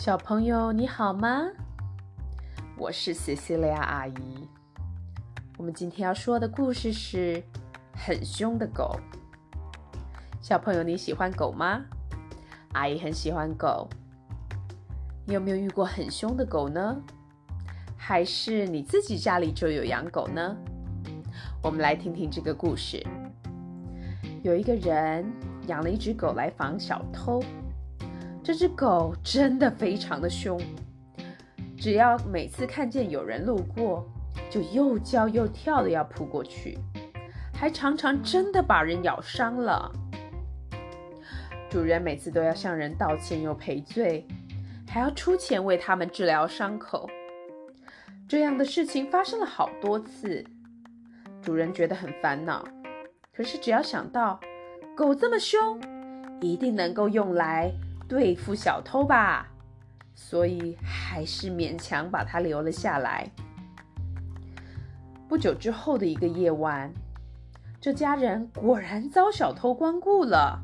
[0.00, 1.42] 小朋友你好吗？
[2.78, 4.48] 我是 Cecilia 阿姨。
[5.58, 7.42] 我们今天要说的故事是
[7.92, 8.98] 很凶的狗。
[10.40, 11.82] 小朋友你喜欢狗吗？
[12.72, 13.90] 阿姨很喜欢狗。
[15.26, 16.96] 你有没有遇过很凶的狗呢？
[17.94, 20.56] 还是你自己家里就有养狗呢？
[21.62, 23.06] 我们来听听这个故事。
[24.42, 25.30] 有一个人
[25.66, 27.44] 养了一只狗来防小偷。
[28.50, 30.60] 这只狗真的非常的凶，
[31.78, 34.04] 只要每次看见有人路过，
[34.50, 36.76] 就又叫又跳的要扑过去，
[37.54, 39.92] 还常常真的把人咬伤了。
[41.70, 44.26] 主人每次都要向人道歉又赔罪，
[44.88, 47.08] 还要出钱为他们治疗伤口。
[48.28, 50.44] 这样的事情发生了好多次，
[51.40, 52.66] 主人觉得很烦恼。
[53.32, 54.40] 可是只要想到
[54.96, 55.80] 狗这么凶，
[56.40, 57.70] 一定能够用来。
[58.10, 59.46] 对付小偷吧，
[60.16, 63.30] 所以还是勉强把他留了下来。
[65.28, 66.92] 不久之后的一个夜晚，
[67.80, 70.60] 这家人果然遭小偷光顾了。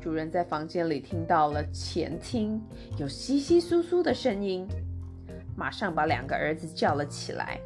[0.00, 2.60] 主人在房间里听到了前厅
[2.98, 4.66] 有窸窸窣窣的声音，
[5.56, 7.60] 马上把两个儿子叫了起来。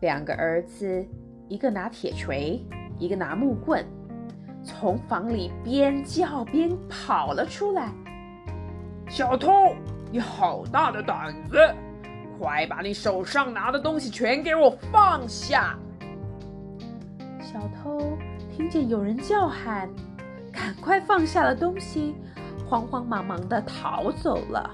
[0.00, 1.02] 两个儿子，
[1.48, 2.62] 一个拿铁锤，
[2.98, 3.82] 一个拿木棍。
[4.66, 7.92] 从房里边叫边跑了出来。
[9.08, 9.52] 小偷，
[10.10, 11.56] 你好大的胆子！
[12.38, 15.78] 快把你手上拿的东西全给我放下！
[17.40, 18.18] 小偷
[18.50, 19.88] 听见有人叫喊，
[20.52, 22.16] 赶快放下了东西，
[22.68, 24.68] 慌慌忙忙地逃走了。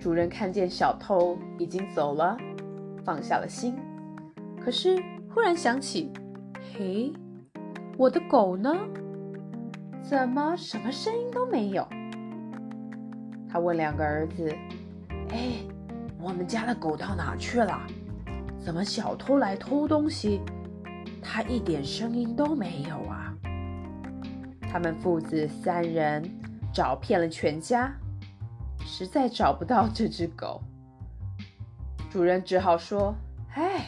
[0.00, 2.36] 主人看见小偷已经走了，
[3.04, 3.78] 放下了心，
[4.58, 5.00] 可是
[5.32, 6.10] 忽然想起，
[6.74, 7.12] 嘿。
[7.98, 8.74] 我的狗呢？
[10.02, 11.86] 怎么什么声音都没有？
[13.48, 14.52] 他问两个儿子
[15.30, 15.52] ：“哎，
[16.18, 17.80] 我们家的狗到哪去了？
[18.58, 20.40] 怎么小偷来偷东西，
[21.22, 23.34] 它一点声音都没有啊？”
[24.70, 26.24] 他们父子三人
[26.72, 27.92] 找遍了全家，
[28.80, 30.62] 实在找不到这只狗。
[32.10, 33.14] 主人只好说
[33.54, 33.86] ：“哎，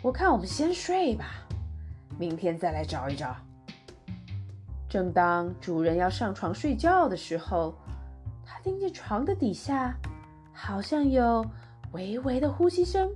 [0.00, 1.24] 我看我们先睡吧。”
[2.18, 3.36] 明天再来找一找。
[4.88, 7.74] 正当主人要上床睡觉的时候，
[8.44, 9.94] 他听见床的底下
[10.52, 11.44] 好像有
[11.92, 13.10] 微微的呼吸声。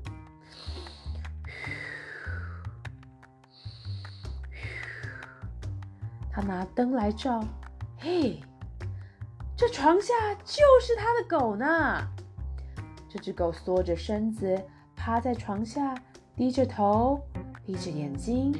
[6.32, 7.44] 他拿灯来照，
[7.98, 8.40] 嘿，
[9.56, 10.12] 这床下
[10.44, 11.66] 就是他的狗呢。
[13.08, 14.62] 这只狗缩着身子
[14.94, 15.94] 趴在床下，
[16.36, 17.20] 低着头，
[17.64, 18.54] 闭着眼睛。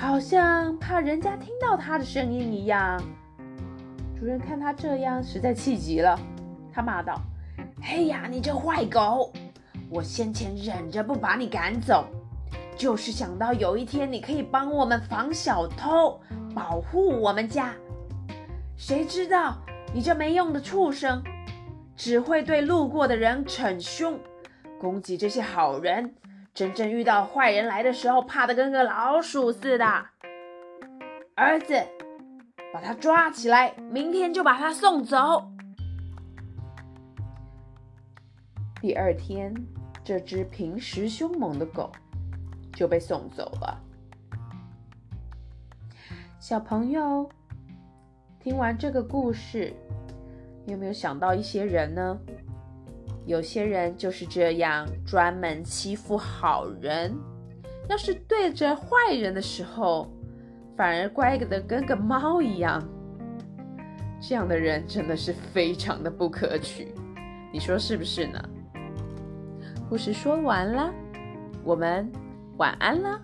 [0.00, 3.02] 好像怕人家听到他的声音一样。
[4.16, 6.16] 主人看他这样，实在气急了，
[6.72, 7.20] 他骂道
[7.82, 9.32] ：“嘿呀，你这坏狗！
[9.90, 12.04] 我先前忍着不把你赶走，
[12.76, 16.20] 就是想到有一天你可以帮我们防小偷，
[16.54, 17.74] 保护我们家。
[18.76, 19.58] 谁知道
[19.92, 21.20] 你这没用的畜生，
[21.96, 24.16] 只会对路过的人逞凶，
[24.80, 26.14] 攻击这些好人。”
[26.58, 29.86] 真正遇到坏人来的时候，怕的跟个老鼠似的。
[31.36, 31.80] 儿子，
[32.74, 35.48] 把他抓起来，明天就把他送走。
[38.80, 39.54] 第二天，
[40.02, 41.92] 这只平时凶猛的狗
[42.72, 43.80] 就被送走了。
[46.40, 47.30] 小朋友，
[48.40, 49.72] 听完这个故事，
[50.66, 52.18] 有没有想到一些人呢？
[53.28, 57.14] 有些人就是这样专门欺负好人，
[57.86, 60.10] 要是对着坏人的时候，
[60.74, 62.82] 反而乖得跟个猫一样。
[64.18, 66.94] 这样的人真的是非常的不可取，
[67.52, 68.42] 你说是不是呢？
[69.90, 70.90] 故事说完了，
[71.62, 72.10] 我们
[72.56, 73.20] 晚安了。